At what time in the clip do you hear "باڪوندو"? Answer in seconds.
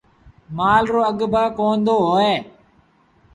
1.33-1.95